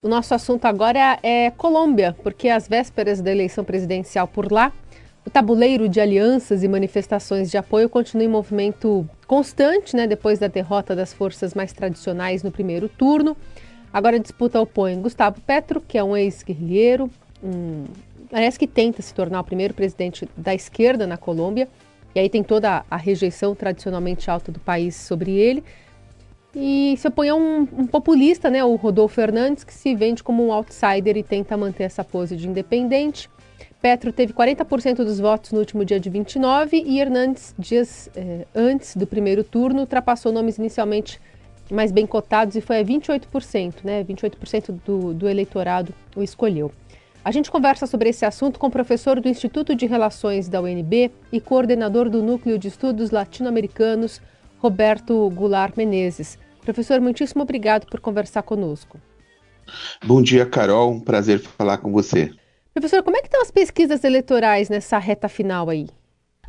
[0.00, 4.72] O nosso assunto agora é Colômbia, porque às vésperas da eleição presidencial por lá,
[5.26, 10.46] o tabuleiro de alianças e manifestações de apoio continua em movimento constante, né, depois da
[10.46, 13.36] derrota das forças mais tradicionais no primeiro turno.
[13.92, 17.10] Agora a disputa opõe Gustavo Petro, que é um ex-guerrilheiro,
[17.42, 17.82] um,
[18.30, 21.68] parece que tenta se tornar o primeiro presidente da esquerda na Colômbia,
[22.14, 25.64] e aí tem toda a rejeição tradicionalmente alta do país sobre ele
[26.60, 30.44] e se opõe a um, um, populista, né, o Rodolfo Fernandes, que se vende como
[30.44, 33.30] um outsider e tenta manter essa pose de independente.
[33.80, 38.96] Petro teve 40% dos votos no último dia de 29 e Hernandes, dias eh, antes
[38.96, 41.20] do primeiro turno, ultrapassou nomes inicialmente
[41.70, 44.02] mais bem cotados e foi a 28%, né?
[44.02, 46.72] 28% do, do eleitorado o escolheu.
[47.24, 51.10] A gente conversa sobre esse assunto com o professor do Instituto de Relações da UNB
[51.30, 54.20] e coordenador do Núcleo de Estudos Latino-Americanos,
[54.58, 56.38] Roberto Goulart Menezes.
[56.68, 59.00] Professor, muitíssimo obrigado por conversar conosco.
[60.04, 60.92] Bom dia, Carol.
[60.92, 62.30] Um prazer falar com você.
[62.74, 65.86] Professor, como é que estão as pesquisas eleitorais nessa reta final aí?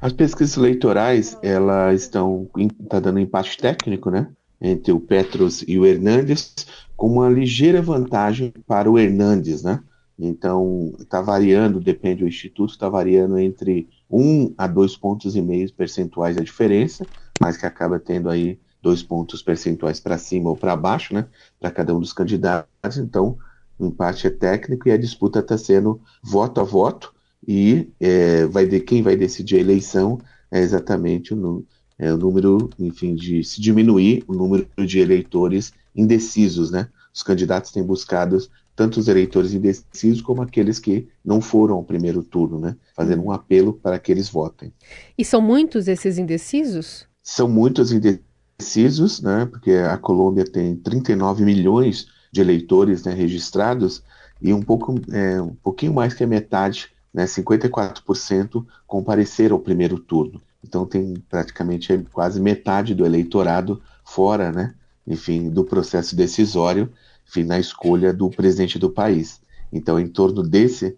[0.02, 2.50] As pesquisas eleitorais, elas estão
[2.90, 4.28] tá dando empate técnico, né?
[4.60, 6.54] Entre o Petros e o Hernandes,
[6.98, 9.80] com uma ligeira vantagem para o Hernandes, né?
[10.20, 15.74] Então, está variando, depende do instituto, está variando entre 1 a 2 pontos e meio
[15.74, 17.06] percentuais a diferença,
[17.40, 21.26] mas que acaba tendo aí dois pontos percentuais para cima ou para baixo, né,
[21.60, 22.98] para cada um dos candidatos.
[22.98, 23.38] Então,
[23.78, 27.14] o empate é técnico e a disputa está sendo voto a voto
[27.48, 30.20] e é, vai de quem vai decidir a eleição
[30.52, 31.66] é exatamente o,
[31.98, 36.90] é, o número, enfim, de se diminuir o número de eleitores indecisos, né?
[37.14, 38.38] Os candidatos têm buscado
[38.76, 42.76] tanto os eleitores indecisos como aqueles que não foram ao primeiro turno, né?
[42.96, 44.72] Fazendo um apelo para que eles votem.
[45.18, 47.06] E são muitos esses indecisos?
[47.22, 48.29] São muitos indecisos
[48.60, 54.04] precisos, né, porque a Colômbia tem 39 milhões de eleitores né, registrados
[54.42, 59.98] e um, pouco, é, um pouquinho mais que a metade, né, 54%, compareceram ao primeiro
[59.98, 60.42] turno.
[60.62, 64.76] Então tem praticamente quase metade do eleitorado fora, né,
[65.08, 66.92] enfim, do processo decisório,
[67.26, 69.40] enfim, na escolha do presidente do país.
[69.72, 70.98] Então, em torno desse,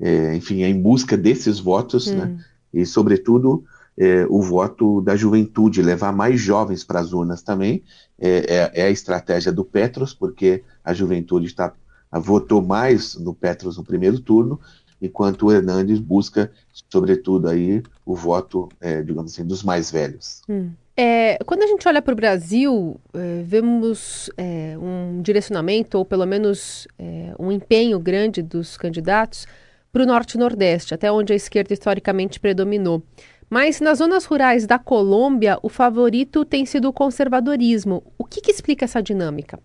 [0.00, 2.36] é, enfim, é em busca desses votos, né, hum.
[2.36, 3.64] né, e sobretudo
[3.96, 7.82] é, o voto da juventude, levar mais jovens para as urnas também.
[8.18, 11.72] É, é, é, a estratégia do Petros, porque a juventude está
[12.20, 14.60] votou mais no Petros no primeiro turno,
[15.00, 16.52] enquanto o Hernandes busca,
[16.90, 20.42] sobretudo, aí o voto, é, digamos assim, dos mais velhos.
[20.48, 20.70] Hum.
[20.96, 26.26] É, quando a gente olha para o Brasil, é, vemos é, um direcionamento, ou pelo
[26.26, 29.46] menos é, um empenho grande dos candidatos
[29.90, 33.02] para o Norte e Nordeste, até onde a esquerda historicamente predominou.
[33.52, 38.02] Mas nas zonas rurais da Colômbia, o favorito tem sido o conservadorismo.
[38.16, 39.60] O que, que explica essa dinâmica?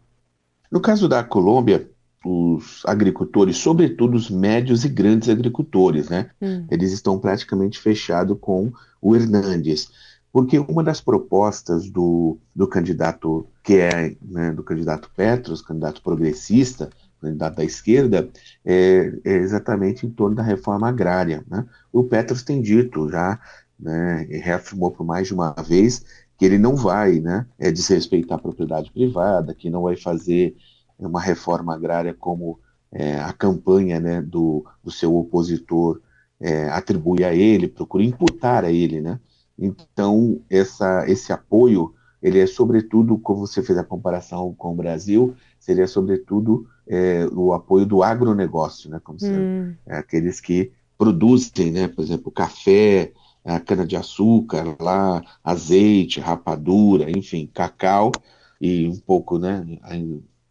[0.70, 1.90] No caso da Colômbia,
[2.26, 6.30] os agricultores, sobretudo os médios e grandes agricultores, né?
[6.42, 6.68] Hum.
[6.70, 9.90] Eles estão praticamente fechados com o Hernandes.
[10.34, 16.90] Porque uma das propostas do, do candidato que é né, do candidato Petros, candidato progressista,
[17.22, 18.30] candidato da esquerda,
[18.66, 21.42] é, é exatamente em torno da reforma agrária.
[21.50, 21.66] Né?
[21.90, 23.40] O Petros tem dito já
[23.80, 26.04] né, e reafirmou por mais de uma vez
[26.38, 30.56] que ele não vai né, é, desrespeitar a propriedade privada, que não vai fazer
[31.00, 32.60] uma reforma agrária como
[32.92, 36.00] é, a campanha né, do, do, seu opositor
[36.40, 39.02] é, atribui a ele, procura imputar a ele.
[39.02, 39.20] Né?
[39.58, 45.36] Então, essa, esse apoio, ele é sobretudo, como você fez a comparação com o Brasil,
[45.60, 49.74] seria sobretudo é, o apoio do agronegócio, né, como hum.
[49.86, 53.12] é, aqueles que produzem, né, por exemplo, café,
[53.48, 58.12] a cana-de-açúcar lá, azeite, rapadura, enfim, cacau
[58.60, 59.66] e um pouco, né,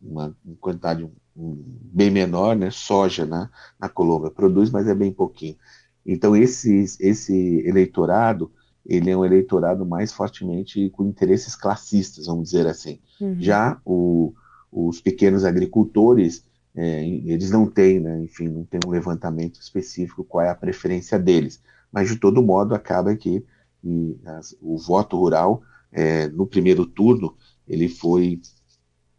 [0.00, 5.56] uma quantidade bem menor, né, soja na, na Colômbia produz, mas é bem pouquinho.
[6.04, 8.50] Então esse, esse eleitorado,
[8.84, 13.00] ele é um eleitorado mais fortemente com interesses classistas, vamos dizer assim.
[13.20, 13.36] Uhum.
[13.38, 14.32] Já o,
[14.72, 16.44] os pequenos agricultores,
[16.76, 21.18] é, eles não têm, né, enfim, não tem um levantamento específico qual é a preferência
[21.18, 21.60] deles
[21.96, 23.42] mas de todo modo acaba que
[23.82, 27.34] e, as, o voto rural é, no primeiro turno
[27.66, 28.40] ele foi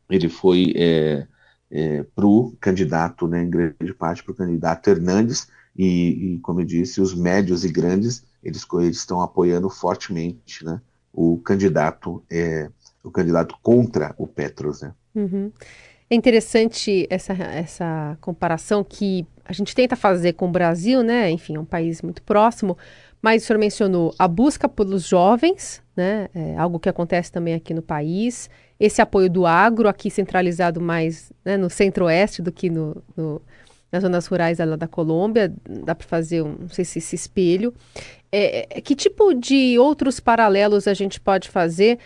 [0.10, 1.28] ele foi é,
[1.70, 6.62] é, para o candidato, né, em grande parte para o candidato Hernandes e, e, como
[6.62, 10.80] eu disse, os médios e grandes eles, eles estão apoiando fortemente, né,
[11.12, 12.70] o candidato é,
[13.04, 14.94] o candidato contra o Petros, né?
[15.16, 15.52] Uhum.
[16.10, 21.30] É interessante essa, essa comparação que a gente tenta fazer com o Brasil, né?
[21.30, 22.78] Enfim, é um país muito próximo,
[23.22, 26.30] Mas o senhor mencionou a busca pelos jovens, né?
[26.34, 28.50] É algo que acontece também aqui no país.
[28.80, 33.42] Esse apoio do agro, aqui centralizado mais né, no centro-oeste do que no, no,
[33.92, 35.52] nas zonas rurais lá da Colômbia.
[35.84, 37.74] Dá para fazer um, não sei se esse espelho.
[38.32, 41.98] É, é, que tipo de outros paralelos a gente pode fazer?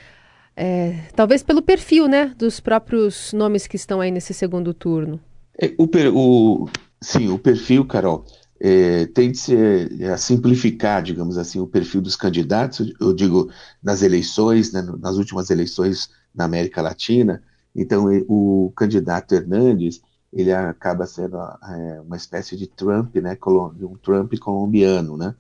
[0.64, 5.20] É, talvez pelo perfil, né, dos próprios nomes que estão aí nesse segundo turno.
[5.60, 6.70] É, o, o,
[7.02, 8.24] sim, o perfil, Carol,
[8.60, 12.94] é, tem de ser é, a simplificar, digamos assim, o perfil dos candidatos.
[13.02, 13.50] Eu digo
[13.82, 17.42] nas eleições, né, nas últimas eleições na América Latina.
[17.76, 20.00] Então, o candidato Hernandes
[20.32, 25.34] ele acaba sendo é, uma espécie de Trump, né, um Trump colombiano, né?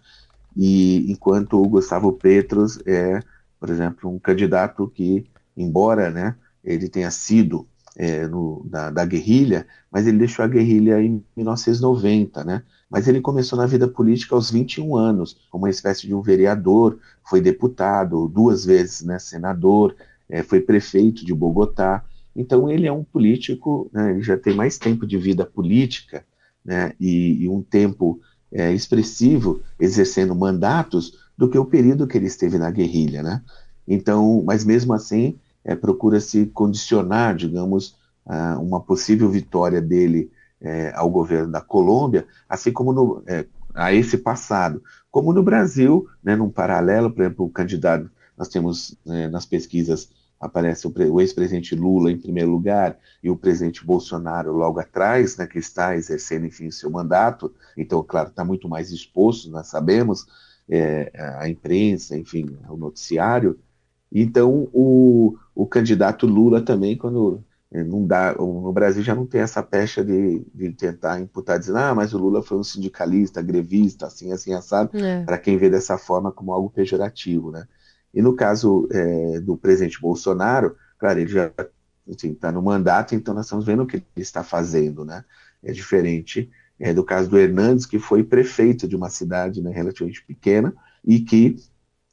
[0.57, 3.21] E enquanto o Gustavo Petros é
[3.61, 9.67] por exemplo, um candidato que, embora né, ele tenha sido é, no, da, da, guerrilha,
[9.91, 12.63] mas ele deixou a guerrilha em 1990, né?
[12.89, 16.97] Mas ele começou na vida política aos 21 anos, como uma espécie de um vereador,
[17.23, 19.95] foi deputado, duas vezes né, senador,
[20.27, 22.03] é, foi prefeito de Bogotá.
[22.35, 26.25] Então ele é um político, né, ele já tem mais tempo de vida política
[26.65, 28.19] né, e, e um tempo
[28.51, 33.41] é, expressivo exercendo mandatos do que o período que ele esteve na guerrilha, né?
[33.87, 37.99] Então, mas mesmo assim, é, procura-se condicionar, digamos,
[38.59, 40.31] uma possível vitória dele
[40.61, 44.81] é, ao governo da Colômbia, assim como no, é, a esse passado.
[45.09, 50.09] Como no Brasil, né, num paralelo, por exemplo, o candidato, nós temos né, nas pesquisas
[50.41, 55.45] aparece o, o ex-presidente Lula em primeiro lugar e o presidente Bolsonaro logo atrás, né,
[55.45, 57.53] que está exercendo, enfim, seu mandato.
[57.77, 60.25] Então, claro, está muito mais exposto, nós sabemos,
[60.71, 63.59] é, a imprensa, enfim, o noticiário.
[64.09, 69.41] Então, o, o candidato Lula também, quando é, não dá, no Brasil já não tem
[69.41, 74.07] essa pecha de, de tentar imputar, dizendo, ah, mas o Lula foi um sindicalista, grevista,
[74.07, 75.23] assim, assim, assado, é.
[75.25, 77.67] para quem vê dessa forma como algo pejorativo, né?
[78.13, 81.67] E no caso é, do presidente Bolsonaro, claro, ele já está
[82.09, 85.23] assim, tá no mandato, então nós estamos vendo o que ele está fazendo, né?
[85.63, 86.49] É diferente
[86.81, 90.73] é, do caso do Hernandes, que foi prefeito de uma cidade né, relativamente pequena
[91.05, 91.55] e que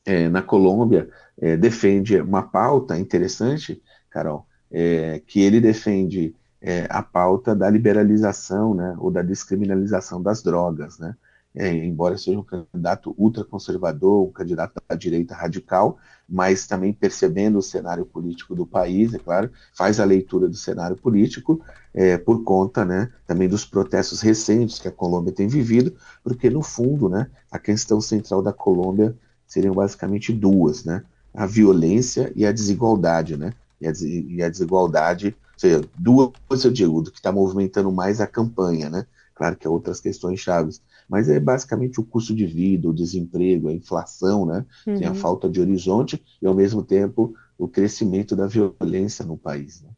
[0.05, 1.09] é, na Colômbia
[1.41, 8.75] é, defende uma pauta interessante, Carol, é, que ele defende é, a pauta da liberalização
[8.75, 11.17] né, ou da descriminalização das drogas, né?
[11.58, 17.62] É, embora seja um candidato ultraconservador, um candidato da direita radical, mas também percebendo o
[17.62, 21.60] cenário político do país, é claro, faz a leitura do cenário político
[21.93, 26.62] é, por conta né, também dos protestos recentes que a Colômbia tem vivido, porque no
[26.62, 31.02] fundo né, a questão central da Colômbia seriam basicamente duas, né,
[31.34, 36.70] a violência e a desigualdade, né, e a, e a desigualdade, ou seja, duas eu
[36.70, 40.81] digo, do que está movimentando mais a campanha, né, claro que há outras questões chaves,
[41.08, 44.66] mas é basicamente o custo de vida, o desemprego, a inflação, né?
[44.87, 44.99] Uhum.
[44.99, 45.16] Tem a uhum.
[45.16, 49.82] falta de horizonte e, ao mesmo tempo, o crescimento da violência no país.
[49.82, 49.90] Né?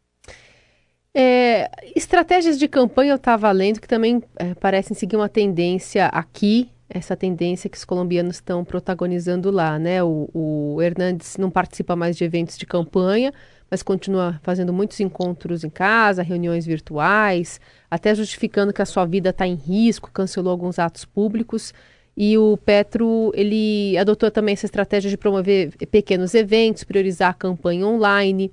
[1.12, 6.70] É, estratégias de campanha eu estava lendo que também é, parecem seguir uma tendência aqui,
[6.88, 10.02] essa tendência que os colombianos estão protagonizando lá, né?
[10.02, 13.32] O, o Hernandes não participa mais de eventos de campanha,
[13.70, 19.30] mas continua fazendo muitos encontros em casa, reuniões virtuais, até justificando que a sua vida
[19.30, 21.72] está em risco, cancelou alguns atos públicos.
[22.16, 27.86] E o Petro, ele adotou também essa estratégia de promover pequenos eventos, priorizar a campanha
[27.86, 28.50] online.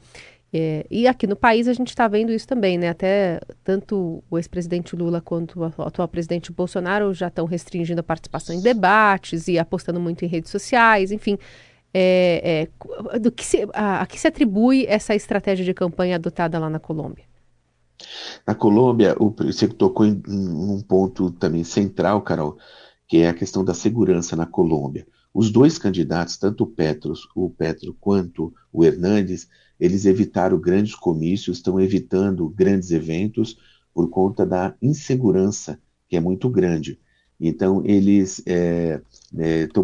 [0.53, 2.87] É, e aqui no país a gente está vendo isso também, né?
[2.87, 8.55] Até tanto o ex-presidente Lula quanto o atual presidente Bolsonaro já estão restringindo a participação
[8.55, 11.37] em debates e apostando muito em redes sociais, enfim
[11.93, 12.69] é,
[13.13, 16.69] é, do que se, a, a que se atribui essa estratégia de campanha adotada lá
[16.69, 17.25] na Colômbia?
[18.45, 22.57] Na Colômbia, o, você tocou em, em um ponto também central, Carol,
[23.07, 25.07] que é a questão da segurança na Colômbia.
[25.33, 29.47] Os dois candidatos, tanto o Petros, o Petro quanto o Hernandes,
[29.79, 33.57] eles evitaram grandes comícios, estão evitando grandes eventos
[33.93, 36.99] por conta da insegurança, que é muito grande.
[37.39, 39.01] Então, eles estão é,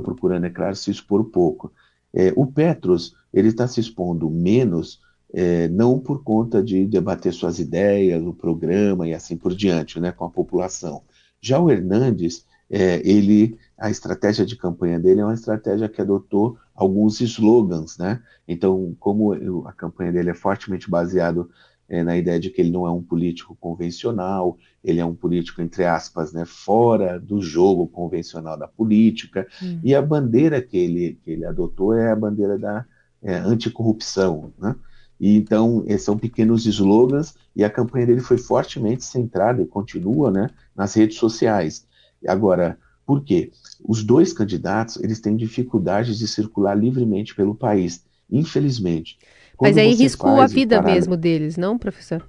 [0.01, 1.72] é, procurando, é claro, se expor pouco.
[2.13, 5.01] É, o Petros ele está se expondo menos,
[5.34, 10.12] é, não por conta de debater suas ideias, o programa e assim por diante, né,
[10.12, 11.01] com a população.
[11.41, 16.58] Já o Hernandes, é, ele, a estratégia de campanha dele é uma estratégia que adotou
[16.74, 18.22] alguns slogans, né?
[18.48, 19.34] Então, como
[19.67, 21.50] a campanha dele é fortemente baseado
[21.90, 25.62] é, na ideia de que ele não é um político convencional, ele é um político,
[25.62, 29.80] entre aspas, né, fora do jogo convencional da política, hum.
[29.84, 32.86] e a bandeira que ele, que ele adotou é a bandeira da
[33.22, 34.54] é, anticorrupção.
[34.58, 34.75] Né?
[35.20, 40.50] E, então, são pequenos slogans, e a campanha dele foi fortemente centrada, e continua, né,
[40.75, 41.86] nas redes sociais.
[42.28, 43.52] Agora, Por quê?
[43.84, 49.18] Os dois candidatos, eles têm dificuldades de circular livremente pelo país, infelizmente.
[49.63, 52.25] Mas aí riscou a vida mesmo deles, não, professor?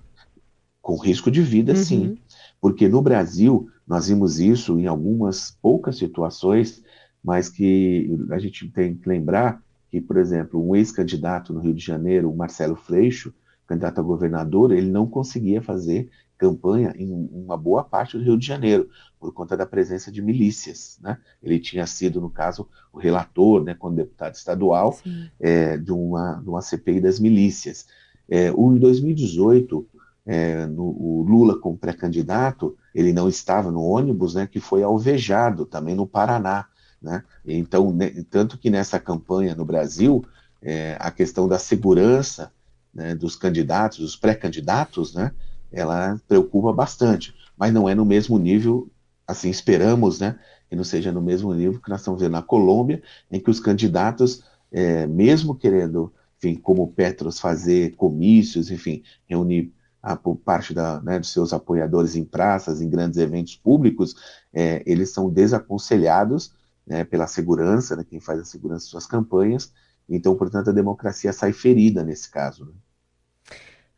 [0.81, 1.79] Com risco de vida, uhum.
[1.79, 2.19] sim.
[2.61, 6.83] Porque no Brasil, nós vimos isso em algumas poucas situações,
[7.23, 11.85] mas que a gente tem que lembrar que, por exemplo, um ex-candidato no Rio de
[11.85, 13.33] Janeiro, o Marcelo Freixo,
[13.67, 16.11] candidato a governador, ele não conseguia fazer
[16.45, 20.99] campanha em uma boa parte do Rio de Janeiro, por conta da presença de milícias.
[21.01, 21.17] Né?
[21.43, 24.99] Ele tinha sido, no caso, o relator, né, como deputado estadual,
[25.41, 27.87] é, de, uma, de uma CPI das milícias.
[28.29, 29.87] É, o, em 2018,
[30.27, 35.65] é, no, o Lula, como pré-candidato, ele não estava no ônibus, né, que foi alvejado
[35.65, 36.67] também no Paraná.
[37.01, 37.25] Né?
[37.47, 40.23] Então, né, tanto que nessa campanha no Brasil,
[40.61, 42.53] é, a questão da segurança
[42.93, 45.33] né, dos candidatos, dos pré-candidatos, né,
[45.75, 48.91] ela preocupa bastante, mas não é no mesmo nível,
[49.27, 50.39] assim esperamos, né,
[50.69, 53.61] que não seja no mesmo nível que nós estamos vendo na Colômbia, em que os
[53.61, 61.19] candidatos, é, mesmo querendo, enfim, como Petros fazer comícios, enfim, reunir a, parte da, né,
[61.19, 64.15] dos seus apoiadores em praças, em grandes eventos públicos,
[64.53, 66.53] é, eles são desaconselhados
[66.87, 69.73] né, pela segurança, né, quem faz a segurança de suas campanhas.
[70.09, 72.75] Então, portanto, a democracia sai ferida nesse caso.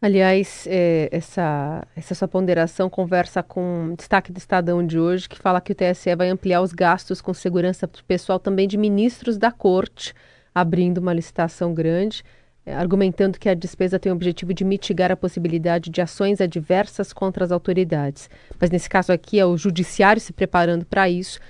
[0.07, 5.61] Aliás, é, essa, essa sua ponderação conversa com destaque do Estadão de hoje, que fala
[5.61, 10.15] que o TSE vai ampliar os gastos com segurança pessoal também de ministros da corte,
[10.55, 12.23] abrindo uma licitação grande,
[12.65, 17.13] é, argumentando que a despesa tem o objetivo de mitigar a possibilidade de ações adversas
[17.13, 18.31] contra as autoridades.
[18.61, 21.41] Mas nesse caso aqui é o judiciário se preparando para isso.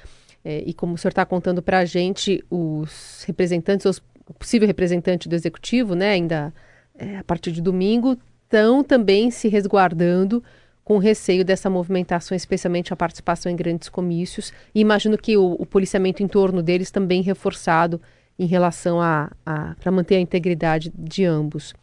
[0.42, 4.66] É, e como o senhor está contando para a gente, os representantes, os, o possível
[4.66, 6.54] representante do executivo, né, ainda
[6.94, 10.42] é, a partir de domingo, estão também se resguardando
[10.84, 14.52] com receio dessa movimentação, especialmente a participação em grandes comícios.
[14.74, 18.00] E imagino que o, o policiamento em torno deles também reforçado
[18.38, 21.74] em relação a, a para manter a integridade de ambos.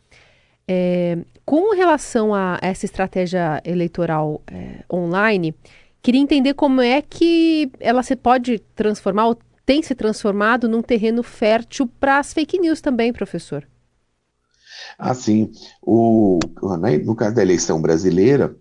[0.67, 5.53] É, com relação a essa estratégia eleitoral é, online,
[6.03, 11.23] Queria entender como é que ela se pode transformar, ou tem se transformado, num terreno
[11.23, 13.65] fértil para as fake news também, professor.
[14.97, 16.39] Assim, o,
[16.79, 18.55] né, no caso da eleição brasileira,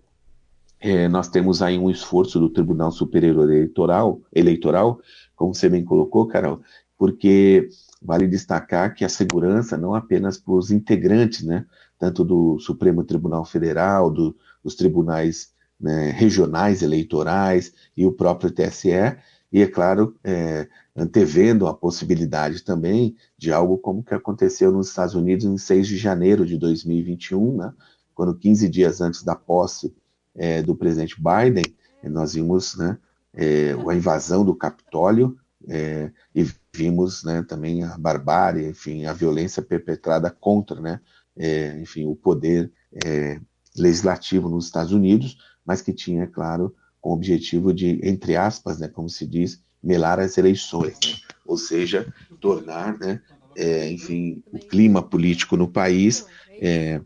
[0.79, 4.99] é, nós temos aí um esforço do Tribunal Superior Eleitoral, eleitoral,
[5.35, 6.61] como você bem colocou, Carol,
[6.97, 7.69] porque
[8.01, 11.65] vale destacar que a segurança não apenas para os integrantes, né,
[11.97, 19.17] tanto do Supremo Tribunal Federal, do, dos tribunais né, regionais eleitorais e o próprio TSE,
[19.53, 25.13] e é claro, é, antevendo a possibilidade também de algo como que aconteceu nos Estados
[25.13, 27.71] Unidos em 6 de janeiro de 2021, né,
[28.15, 29.95] quando 15 dias antes da posse
[30.33, 31.63] é, do presidente Biden,
[32.03, 32.97] nós vimos né,
[33.31, 39.61] é, a invasão do Capitólio é, e vimos né, também a barbárie, enfim, a violência
[39.61, 40.99] perpetrada contra né,
[41.37, 42.71] é, enfim, o poder
[43.05, 43.39] é,
[43.77, 48.87] legislativo nos Estados Unidos, mas que tinha, claro, com o objetivo de, entre aspas, né,
[48.87, 51.35] como se diz, melar as eleições, né?
[51.45, 53.21] ou seja, tornar, né,
[53.57, 56.25] é, enfim, o clima político no país,
[56.61, 57.01] é,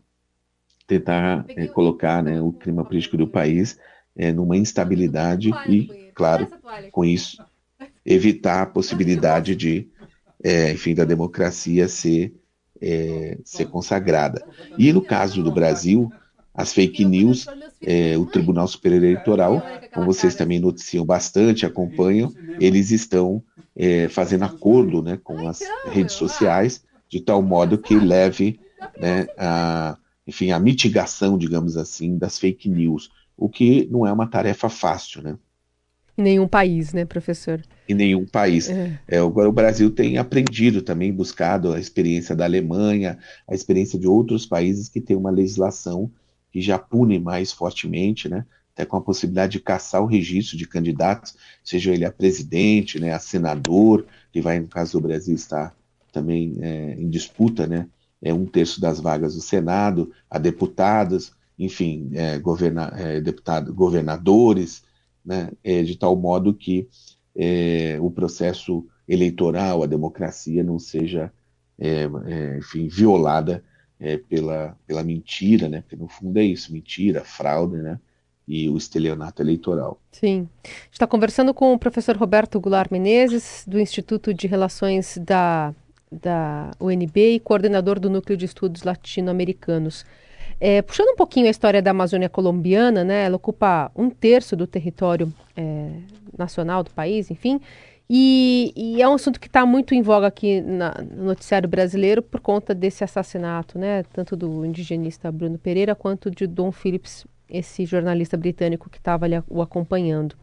[0.86, 3.76] tentar é, colocar né, o clima político do país
[4.16, 6.46] é, numa instabilidade e, claro,
[6.92, 7.44] com isso,
[8.06, 9.88] evitar a possibilidade de,
[10.44, 12.32] é, enfim, da democracia ser,
[12.80, 14.46] é, ser consagrada.
[14.78, 16.08] E no caso do Brasil,
[16.58, 17.46] as fake news,
[17.80, 19.62] é, o Tribunal Superior Eleitoral,
[19.94, 23.40] como vocês também noticiam bastante, acompanham, eles estão
[23.76, 28.58] é, fazendo acordo né, com as redes sociais, de tal modo que leve
[28.98, 29.96] né, a,
[30.26, 35.22] enfim, a mitigação, digamos assim, das fake news, o que não é uma tarefa fácil,
[35.22, 35.38] né?
[36.18, 37.62] Em nenhum país, né, professor?
[37.88, 38.68] Em nenhum país.
[38.68, 38.98] É.
[39.06, 44.08] É, agora o Brasil tem aprendido também, buscado a experiência da Alemanha, a experiência de
[44.08, 46.10] outros países que têm uma legislação
[46.58, 48.44] que já pune mais fortemente, né?
[48.72, 51.34] até com a possibilidade de caçar o registro de candidatos,
[51.64, 55.74] seja ele a presidente, né, a senador, que vai, no caso do Brasil, estar
[56.12, 57.88] também é, em disputa, né,
[58.22, 64.84] é um terço das vagas do Senado, a deputados, enfim, é, governa, é, deputado, governadores,
[65.24, 66.88] né, é, de tal modo que
[67.34, 71.32] é, o processo eleitoral, a democracia não seja,
[71.80, 72.08] é,
[72.58, 73.64] enfim, violada
[74.00, 75.80] é, pela, pela mentira, né?
[75.80, 77.98] Porque no fundo é isso, mentira, fraude, né?
[78.46, 80.00] E o estelionato eleitoral.
[80.10, 80.48] Sim.
[80.90, 85.74] está conversando com o professor Roberto Goulart Menezes, do Instituto de Relações da,
[86.10, 90.06] da UNB e coordenador do Núcleo de Estudos Latino-Americanos.
[90.60, 94.66] É, puxando um pouquinho a história da Amazônia colombiana, né, ela ocupa um terço do
[94.66, 95.90] território é,
[96.36, 97.60] nacional do país, enfim.
[98.10, 102.22] E, e, é um assunto que está muito em voga aqui na, no noticiário brasileiro
[102.22, 104.02] por conta desse assassinato, né?
[104.12, 109.60] Tanto do indigenista Bruno Pereira quanto de Don Phillips, esse jornalista britânico que estava o
[109.60, 110.34] acompanhando.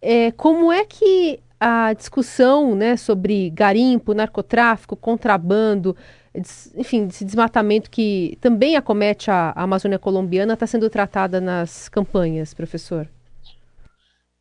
[0.00, 5.96] É, como é que a discussão né, sobre garimpo, narcotráfico, contrabando,
[6.76, 12.52] enfim, esse desmatamento que também acomete a, a Amazônia colombiana está sendo tratada nas campanhas,
[12.52, 13.08] professor?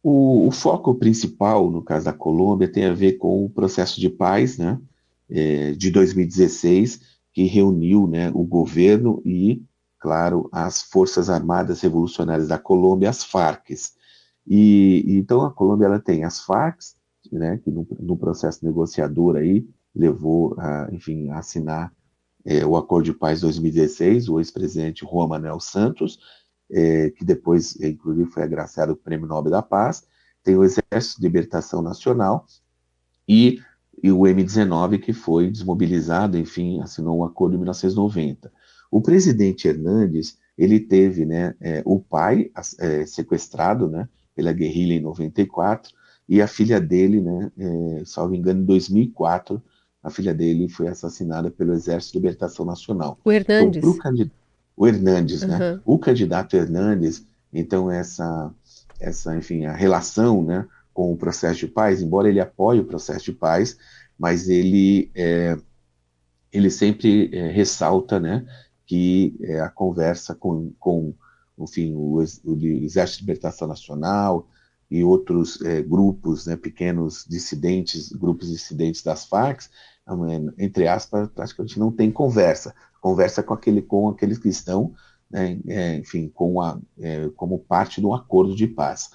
[0.03, 4.09] O, o, foco principal, no caso da Colômbia, tem a ver com o processo de
[4.09, 4.77] paz né,
[5.29, 6.99] é, de 2016,
[7.31, 9.63] que reuniu né, o governo e,
[9.97, 13.69] claro, as Forças Armadas Revolucionárias da Colômbia, as Farc.
[14.45, 16.79] E, então a Colômbia ela tem as Farc,
[17.31, 21.93] né, que no, no, processo negociador aí levou, a, enfim, a assinar
[22.43, 26.19] é, o Acordo de Paz 2016, o ex-presidente Juan Manuel Santos,
[26.73, 30.03] é, que depois, inclusive, foi agraciado com o Prêmio Nobel da Paz,
[30.43, 32.45] tem o Exército de Libertação Nacional
[33.27, 33.59] e,
[34.01, 38.51] e o M19, que foi desmobilizado, enfim, assinou um acordo em 1990.
[38.91, 45.01] O presidente Hernandes, ele teve né, é, o pai é, sequestrado né, pela guerrilha em
[45.01, 45.93] 94
[46.27, 49.61] e a filha dele, né, é, salvo engano, em 2004,
[50.01, 53.17] a filha dele foi assassinada pelo Exército de Libertação Nacional.
[53.23, 53.83] O Hernandes.
[53.83, 53.93] Então,
[54.75, 55.47] o Hernandes, uhum.
[55.49, 55.79] né?
[55.85, 58.51] O candidato Hernandes, então essa,
[58.99, 63.25] essa, enfim, a relação, né, com o processo de paz, embora ele apoie o processo
[63.25, 63.77] de paz,
[64.17, 65.57] mas ele é,
[66.51, 68.45] ele sempre é, ressalta, né,
[68.85, 71.13] que é, a conversa com, com
[71.57, 74.47] enfim, o, o Exército de Libertação Nacional
[74.89, 79.63] e outros é, grupos, né, pequenos dissidentes, grupos dissidentes das Farc,
[80.57, 84.93] entre aspas, praticamente não tem conversa conversa com, aquele, com aqueles que estão,
[85.29, 89.09] né, é, enfim, com a, é, como parte de um acordo de paz.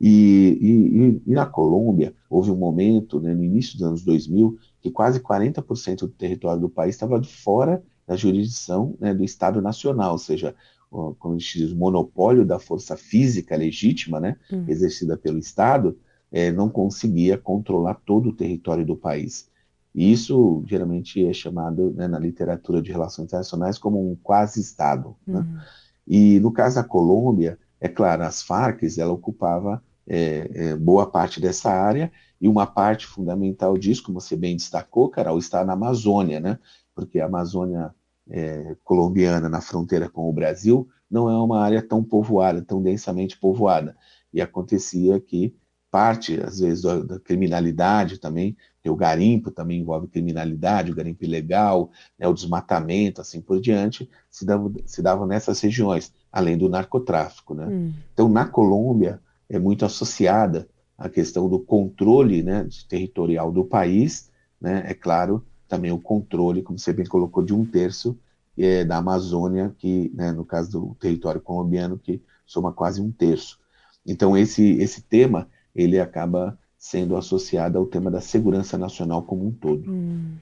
[0.00, 4.92] E, e, e na Colômbia, houve um momento, né, no início dos anos 2000, que
[4.92, 10.18] quase 40% do território do país estava fora da jurisdição né, do Estado Nacional, ou
[10.18, 10.54] seja,
[10.88, 14.64] como a gente diz, o monopólio da força física legítima, né, hum.
[14.68, 15.98] exercida pelo Estado,
[16.30, 19.50] é, não conseguia controlar todo o território do país.
[19.94, 25.16] E isso geralmente é chamado né, na literatura de relações internacionais como um quase-estado.
[25.26, 25.40] Né?
[25.40, 25.44] Uhum.
[25.44, 25.64] Né?
[26.06, 31.40] E no caso da Colômbia, é claro, as Farc ela ocupava é, é, boa parte
[31.40, 36.40] dessa área e uma parte fundamental disso, como você bem destacou, Carol, está na Amazônia,
[36.40, 36.58] né?
[36.94, 37.94] Porque a Amazônia
[38.28, 43.38] é, colombiana na fronteira com o Brasil não é uma área tão povoada, tão densamente
[43.38, 43.96] povoada.
[44.32, 45.54] E acontecia que
[45.92, 48.56] parte, às vezes, da, da criminalidade também
[48.90, 54.44] o garimpo também envolve criminalidade, o garimpo ilegal, né, o desmatamento, assim por diante, se
[54.44, 57.54] davam, se davam nessas regiões, além do narcotráfico.
[57.54, 57.66] Né?
[57.66, 57.92] Hum.
[58.12, 64.82] Então, na Colômbia, é muito associada a questão do controle né, territorial do país, né,
[64.86, 68.18] é claro, também o controle, como você bem colocou, de um terço
[68.58, 73.58] é, da Amazônia, que, né, no caso do território colombiano, que soma quase um terço.
[74.04, 79.52] Então, esse, esse tema, ele acaba sendo associada ao tema da segurança nacional como um
[79.52, 80.34] todo, hum.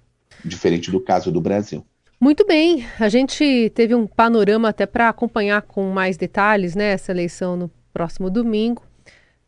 [0.44, 1.84] diferente do caso do Brasil.
[2.18, 7.12] Muito bem, a gente teve um panorama até para acompanhar com mais detalhes né, essa
[7.12, 8.82] eleição no próximo domingo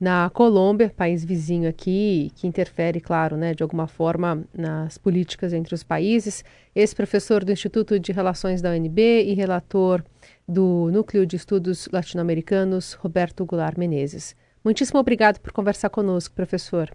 [0.02, 5.76] na Colômbia, país vizinho aqui, que interfere, claro, né, de alguma forma nas políticas entre
[5.76, 6.44] os países.
[6.74, 10.02] Esse professor do Instituto de Relações da UNB e relator
[10.48, 14.34] do Núcleo de Estudos Latino-Americanos, Roberto Goulart Menezes.
[14.64, 16.90] Muitíssimo obrigado por conversar conosco, professor.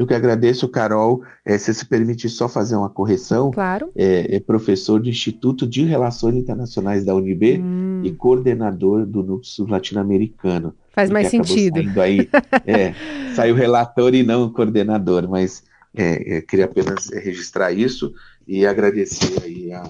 [0.00, 1.22] Eu que agradeço, Carol.
[1.44, 3.50] É, se se permitir só fazer uma correção.
[3.50, 3.90] Claro.
[3.94, 8.00] É, é professor do Instituto de Relações Internacionais da UNB hum.
[8.02, 10.74] e coordenador do Núcleo Latino-Americano.
[10.90, 11.80] Faz mais sentido.
[12.00, 12.28] Aí,
[12.66, 12.94] é,
[13.36, 15.62] saiu relator e não coordenador, mas
[15.94, 18.10] é, é queria apenas registrar isso
[18.48, 19.82] e agradecer aí a,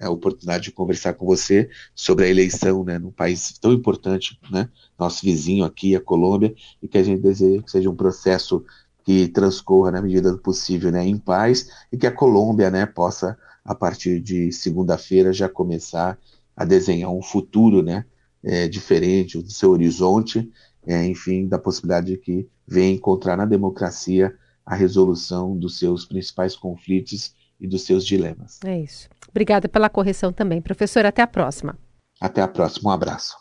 [0.00, 4.68] a oportunidade de conversar com você sobre a eleição né, num país tão importante, né,
[4.98, 8.64] nosso vizinho aqui, a Colômbia, e que a gente deseja que seja um processo
[9.04, 13.36] que transcorra na medida do possível né, em paz e que a Colômbia né, possa,
[13.64, 16.18] a partir de segunda-feira, já começar
[16.56, 18.04] a desenhar um futuro né,
[18.42, 20.50] é, diferente do seu horizonte,
[20.86, 24.34] é, enfim, da possibilidade de que venha encontrar na democracia
[24.64, 28.60] a resolução dos seus principais conflitos e dos seus dilemas.
[28.64, 29.08] É isso.
[29.28, 30.60] Obrigada pela correção também.
[30.60, 31.78] Professor, até a próxima.
[32.20, 32.90] Até a próxima.
[32.90, 33.38] Um abraço.